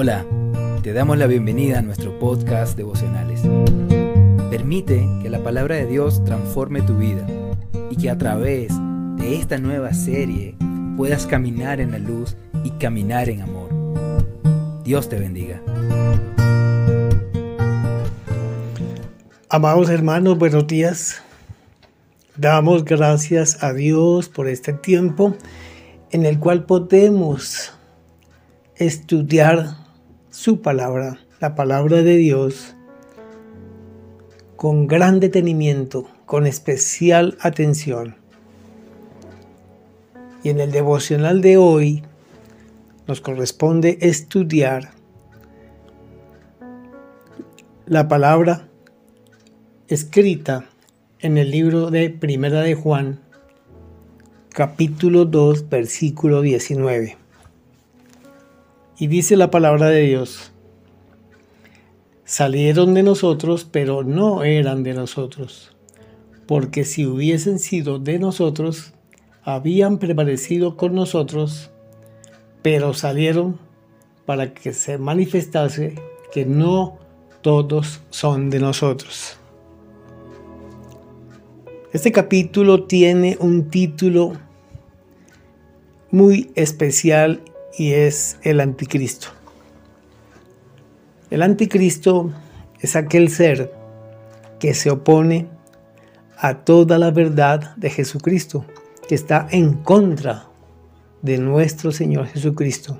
[0.00, 0.24] Hola,
[0.84, 3.42] te damos la bienvenida a nuestro podcast devocionales.
[4.48, 7.26] Permite que la palabra de Dios transforme tu vida
[7.90, 8.72] y que a través
[9.16, 10.54] de esta nueva serie
[10.96, 13.70] puedas caminar en la luz y caminar en amor.
[14.84, 15.60] Dios te bendiga.
[19.48, 21.20] Amados hermanos, buenos días.
[22.36, 25.34] Damos gracias a Dios por este tiempo
[26.12, 27.72] en el cual podemos
[28.76, 29.87] estudiar
[30.38, 32.76] su palabra, la palabra de Dios,
[34.54, 38.14] con gran detenimiento, con especial atención.
[40.44, 42.04] Y en el devocional de hoy
[43.08, 44.92] nos corresponde estudiar
[47.86, 48.68] la palabra
[49.88, 50.66] escrita
[51.18, 53.18] en el libro de Primera de Juan,
[54.50, 57.27] capítulo 2, versículo 19.
[59.00, 60.50] Y dice la palabra de Dios,
[62.24, 65.70] salieron de nosotros, pero no eran de nosotros,
[66.46, 68.94] porque si hubiesen sido de nosotros,
[69.44, 71.70] habían prevalecido con nosotros,
[72.62, 73.60] pero salieron
[74.26, 75.94] para que se manifestase
[76.32, 76.98] que no
[77.40, 79.36] todos son de nosotros.
[81.92, 84.32] Este capítulo tiene un título
[86.10, 87.40] muy especial
[87.78, 89.28] y es el anticristo.
[91.30, 92.32] El anticristo
[92.80, 93.72] es aquel ser
[94.58, 95.46] que se opone
[96.36, 98.64] a toda la verdad de Jesucristo,
[99.08, 100.46] que está en contra
[101.22, 102.98] de nuestro Señor Jesucristo.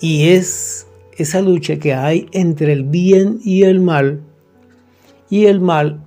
[0.00, 4.20] Y es esa lucha que hay entre el bien y el mal,
[5.30, 6.00] y el mal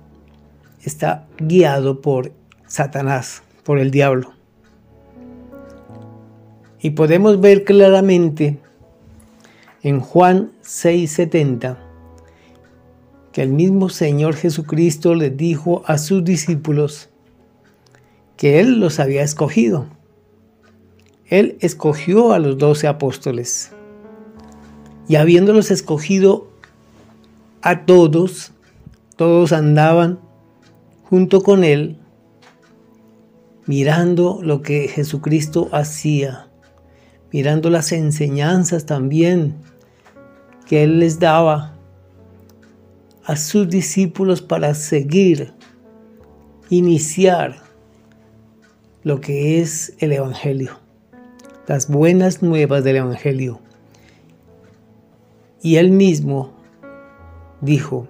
[0.82, 2.32] está guiado por
[2.66, 4.39] Satanás, por el diablo.
[6.82, 8.58] Y podemos ver claramente
[9.82, 11.78] en Juan 6:70
[13.32, 17.10] que el mismo Señor Jesucristo le dijo a sus discípulos
[18.36, 19.86] que Él los había escogido.
[21.26, 23.72] Él escogió a los doce apóstoles.
[25.06, 26.48] Y habiéndolos escogido
[27.62, 28.52] a todos,
[29.16, 30.18] todos andaban
[31.04, 31.98] junto con Él,
[33.66, 36.49] mirando lo que Jesucristo hacía
[37.32, 39.54] mirando las enseñanzas también
[40.66, 41.76] que Él les daba
[43.24, 45.52] a sus discípulos para seguir,
[46.68, 47.62] iniciar
[49.02, 50.78] lo que es el Evangelio,
[51.66, 53.60] las buenas nuevas del Evangelio.
[55.62, 56.52] Y Él mismo
[57.60, 58.08] dijo,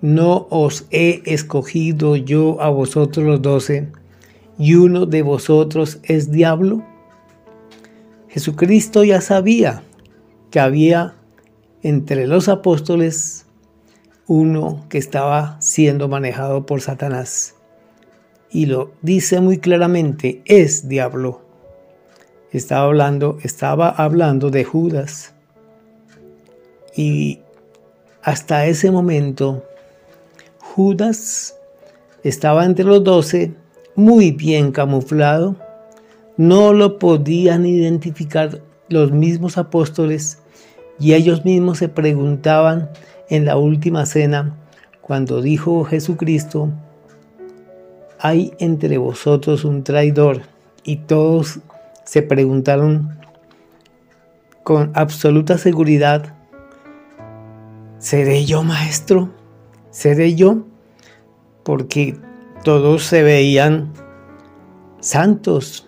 [0.00, 3.88] no os he escogido yo a vosotros los doce,
[4.58, 6.84] y uno de vosotros es diablo.
[8.36, 9.82] Jesucristo ya sabía
[10.50, 11.14] que había
[11.82, 13.46] entre los apóstoles
[14.26, 17.54] uno que estaba siendo manejado por Satanás.
[18.50, 21.40] Y lo dice muy claramente, es diablo.
[22.52, 25.32] Estaba hablando, estaba hablando de Judas.
[26.94, 27.40] Y
[28.22, 29.64] hasta ese momento,
[30.60, 31.56] Judas
[32.22, 33.54] estaba entre los doce,
[33.94, 35.56] muy bien camuflado,
[36.36, 40.38] no lo podían identificar los mismos apóstoles
[40.98, 42.90] y ellos mismos se preguntaban
[43.28, 44.54] en la última cena
[45.00, 46.70] cuando dijo Jesucristo,
[48.18, 50.42] hay entre vosotros un traidor
[50.84, 51.60] y todos
[52.04, 53.18] se preguntaron
[54.62, 56.34] con absoluta seguridad,
[57.98, 59.30] ¿seré yo maestro?
[59.90, 60.64] ¿Seré yo?
[61.62, 62.16] Porque
[62.64, 63.92] todos se veían
[65.00, 65.85] santos,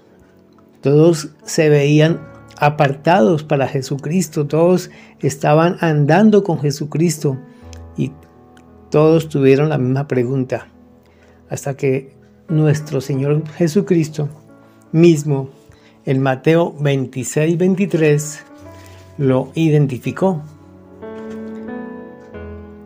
[0.81, 2.21] todos se veían
[2.59, 4.91] apartados para Jesucristo, todos
[5.21, 7.39] estaban andando con Jesucristo
[7.97, 8.13] y
[8.91, 10.69] todos tuvieron la misma pregunta,
[11.51, 12.13] hasta que
[12.49, 14.29] nuestro Señor Jesucristo
[14.93, 15.51] mismo,
[16.07, 18.45] en Mateo 26, 23,
[19.19, 20.43] lo identificó.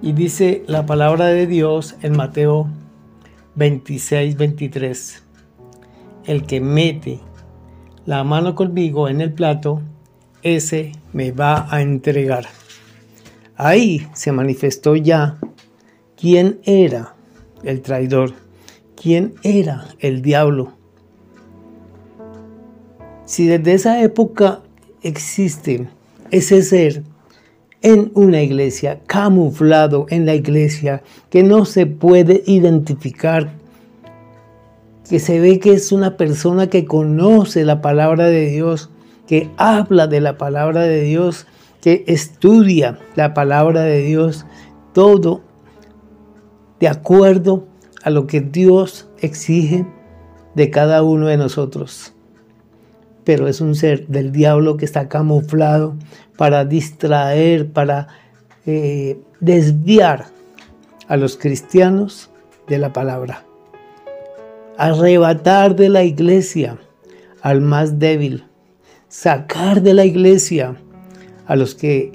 [0.01, 2.67] Y dice la palabra de Dios en Mateo
[3.55, 5.23] 26, 23,
[6.25, 7.21] el que mete
[8.05, 9.81] la mano conmigo en el plato,
[10.43, 12.47] ese me va a entregar.
[13.57, 15.39] Ahí se manifestó ya
[16.17, 17.15] quién era
[17.63, 18.33] el traidor,
[19.01, 20.73] quién era el diablo.
[23.25, 24.63] Si desde esa época
[25.03, 25.89] existe
[26.31, 27.05] ese ser
[27.83, 33.62] en una iglesia, camuflado en la iglesia, que no se puede identificar
[35.13, 38.89] que se ve que es una persona que conoce la palabra de Dios,
[39.27, 41.47] que habla de la palabra de Dios,
[41.83, 44.47] que estudia la palabra de Dios,
[44.95, 45.43] todo
[46.81, 47.67] de acuerdo
[48.03, 49.85] a lo que Dios exige
[50.55, 52.15] de cada uno de nosotros.
[53.23, 55.95] Pero es un ser del diablo que está camuflado
[56.39, 58.09] para distraer, para
[58.65, 60.29] eh, desviar
[61.07, 62.31] a los cristianos
[62.67, 63.45] de la palabra.
[64.83, 66.77] Arrebatar de la iglesia
[67.41, 68.47] al más débil.
[69.07, 70.75] Sacar de la iglesia
[71.47, 72.11] a los que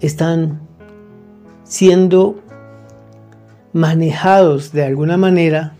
[0.00, 0.60] están
[1.64, 2.38] siendo
[3.72, 5.72] manejados de alguna manera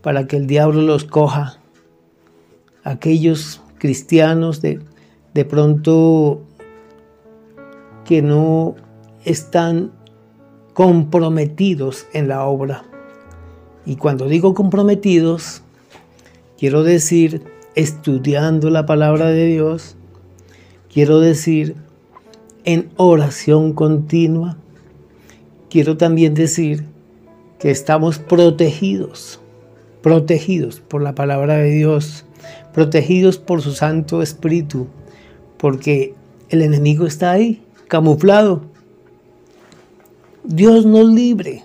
[0.00, 1.60] para que el diablo los coja.
[2.82, 4.80] Aquellos cristianos de,
[5.34, 6.42] de pronto
[8.04, 8.74] que no
[9.24, 9.92] están
[10.74, 12.82] comprometidos en la obra.
[13.84, 15.62] Y cuando digo comprometidos,
[16.58, 17.42] quiero decir
[17.74, 19.96] estudiando la palabra de Dios,
[20.92, 21.74] quiero decir
[22.64, 24.56] en oración continua,
[25.68, 26.84] quiero también decir
[27.58, 29.40] que estamos protegidos,
[30.00, 32.24] protegidos por la palabra de Dios,
[32.72, 34.86] protegidos por su Santo Espíritu,
[35.56, 36.14] porque
[36.50, 38.62] el enemigo está ahí, camuflado.
[40.44, 41.64] Dios nos libre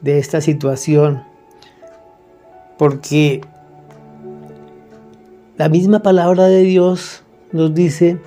[0.00, 1.22] de esta situación,
[2.78, 3.40] porque
[5.56, 7.22] la misma palabra de Dios
[7.52, 8.18] nos dice,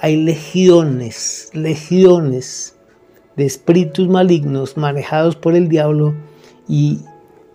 [0.00, 2.74] hay legiones, legiones
[3.36, 6.14] de espíritus malignos manejados por el diablo
[6.68, 7.00] y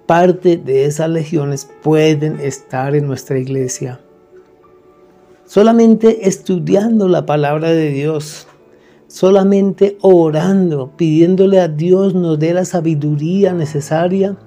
[0.06, 4.00] parte de esas legiones pueden estar en nuestra iglesia.
[5.46, 8.48] Solamente estudiando la palabra de Dios,
[9.12, 14.38] solamente orando, pidiéndole a Dios nos dé la sabiduría necesaria,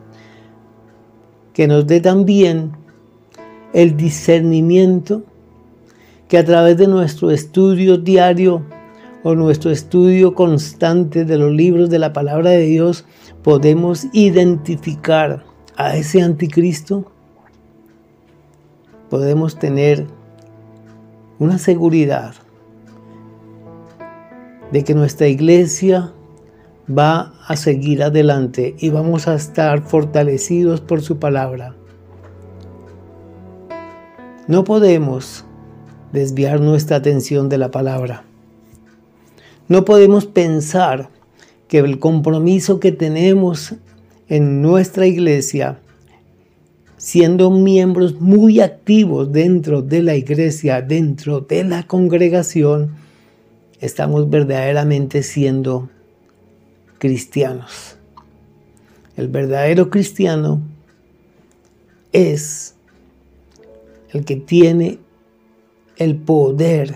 [1.53, 2.73] que nos dé también
[3.75, 5.23] el discernimiento,
[6.29, 8.63] que a través de nuestro estudio diario
[9.23, 13.05] o nuestro estudio constante de los libros de la palabra de Dios
[13.43, 15.45] podemos identificar
[15.77, 17.13] a ese anticristo,
[19.11, 20.07] podemos tener
[21.39, 22.35] una seguridad
[24.75, 26.13] de que nuestra iglesia
[26.91, 31.77] va a seguir adelante y vamos a estar fortalecidos por su palabra.
[34.49, 35.45] No podemos
[36.13, 38.25] desviar nuestra atención de la palabra.
[39.69, 41.09] No podemos pensar
[41.69, 43.77] que el compromiso que tenemos
[44.29, 45.79] en nuestra iglesia,
[46.97, 53.04] siendo miembros muy activos dentro de la iglesia, dentro de la congregación,
[53.85, 55.91] estamos verdaderamente siendo
[56.99, 57.97] cristianos.
[59.15, 60.63] El verdadero cristiano
[62.13, 62.75] es
[64.11, 64.99] el que tiene
[65.99, 66.95] el poder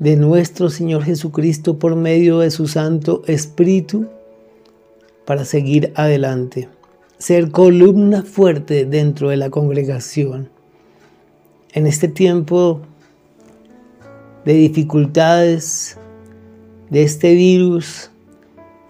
[0.00, 4.08] de nuestro Señor Jesucristo por medio de su Santo Espíritu
[5.24, 6.68] para seguir adelante,
[7.18, 10.50] ser columna fuerte dentro de la congregación.
[11.72, 12.82] En este tiempo
[14.48, 15.98] de dificultades,
[16.88, 18.10] de este virus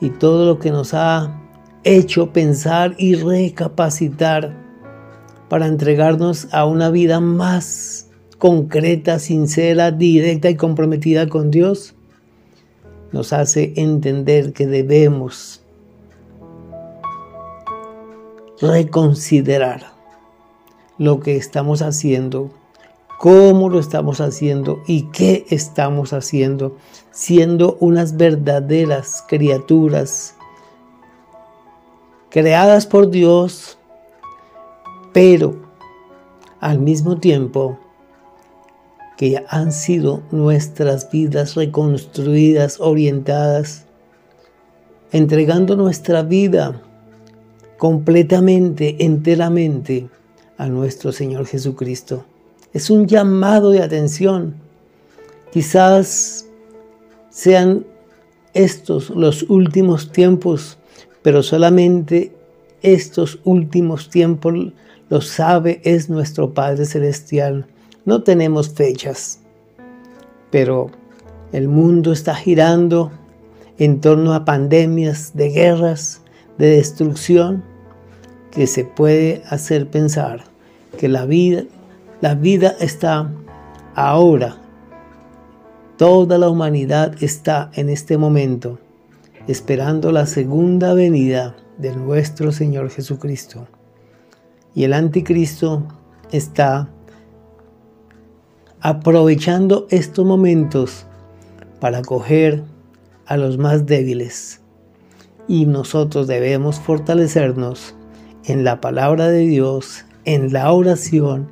[0.01, 1.37] y todo lo que nos ha
[1.83, 4.57] hecho pensar y recapacitar
[5.49, 11.97] para entregarnos a una vida más concreta, sincera, directa y comprometida con Dios,
[13.11, 15.65] nos hace entender que debemos
[18.61, 19.87] reconsiderar
[20.99, 22.53] lo que estamos haciendo,
[23.19, 26.77] cómo lo estamos haciendo y qué estamos haciendo,
[27.11, 30.37] siendo unas verdaderas criaturas
[32.31, 33.77] creadas por Dios,
[35.13, 35.57] pero
[36.61, 37.79] al mismo tiempo
[39.17, 43.87] que han sido nuestras vidas reconstruidas, orientadas,
[45.11, 46.83] entregando nuestra vida
[47.79, 50.09] completamente, enteramente
[50.57, 52.25] a nuestro Señor Jesucristo.
[52.73, 54.55] Es un llamado de atención.
[55.53, 56.47] Quizás
[57.31, 57.87] sean
[58.55, 60.79] estos los últimos tiempos,
[61.23, 62.33] pero solamente
[62.83, 64.55] estos últimos tiempos
[65.09, 67.67] lo sabe es nuestro Padre Celestial
[68.09, 69.39] no tenemos fechas,
[70.51, 70.91] pero
[71.53, 73.13] el mundo está girando
[73.77, 76.23] en torno a pandemias, de guerras,
[76.57, 77.63] de destrucción,
[78.51, 80.45] que se puede hacer pensar
[80.97, 81.65] que la vida,
[82.21, 83.31] la vida está
[83.95, 84.57] ahora.
[85.97, 88.79] Toda la humanidad está en este momento
[89.49, 93.67] esperando la segunda venida de nuestro Señor Jesucristo.
[94.75, 95.87] Y el anticristo
[96.31, 96.91] está
[98.81, 101.07] aprovechando estos momentos
[101.81, 102.63] para acoger
[103.27, 104.61] a los más débiles.
[105.49, 107.95] Y nosotros debemos fortalecernos
[108.45, 111.49] en la palabra de Dios, en la oración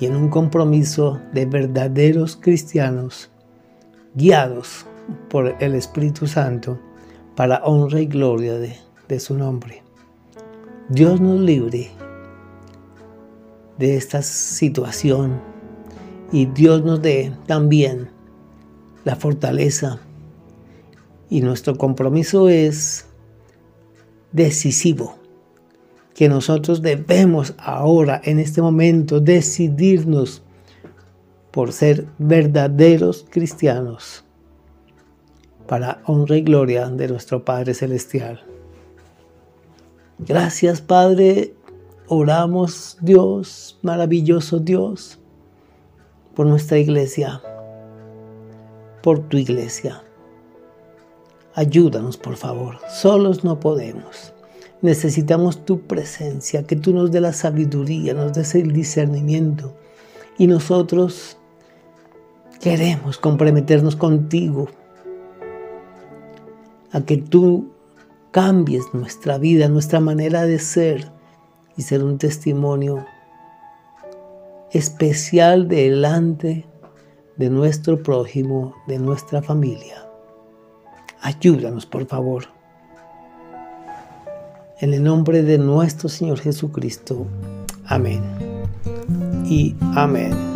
[0.00, 3.30] y en un compromiso de verdaderos cristianos
[4.14, 4.86] guiados
[5.28, 6.78] por el Espíritu Santo
[7.36, 8.76] para honra y gloria de,
[9.08, 9.82] de su nombre.
[10.88, 11.90] Dios nos libre
[13.78, 15.40] de esta situación
[16.32, 18.10] y Dios nos dé también
[19.04, 20.00] la fortaleza
[21.28, 23.06] y nuestro compromiso es
[24.32, 25.23] decisivo
[26.14, 30.42] que nosotros debemos ahora en este momento decidirnos
[31.50, 34.24] por ser verdaderos cristianos
[35.66, 38.44] para honra y gloria de nuestro Padre Celestial.
[40.18, 41.54] Gracias Padre,
[42.06, 45.18] oramos Dios, maravilloso Dios,
[46.34, 47.40] por nuestra iglesia,
[49.02, 50.02] por tu iglesia.
[51.54, 54.33] Ayúdanos por favor, solos no podemos.
[54.84, 59.74] Necesitamos tu presencia, que tú nos dé la sabiduría, nos des el discernimiento
[60.38, 61.38] y nosotros
[62.64, 64.68] Queremos comprometernos contigo
[66.92, 67.72] a que tú
[68.30, 71.12] cambies nuestra vida, nuestra manera de ser
[71.76, 73.04] y ser un testimonio
[74.70, 76.66] especial delante
[77.36, 80.08] de nuestro prójimo, de nuestra familia.
[81.20, 82.46] Ayúdanos, por favor.
[84.80, 87.26] En el nombre de nuestro Señor Jesucristo.
[87.86, 88.22] Amén.
[89.46, 90.53] Y amén.